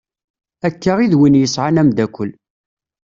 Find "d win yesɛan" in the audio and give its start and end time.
1.11-1.79